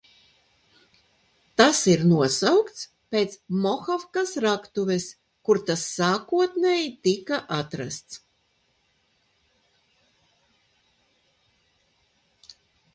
[1.61, 5.05] Tas ir nosaukts pēc Mohavkas raktuves,
[5.49, 8.19] kur tas sākotnēji tika atrasts.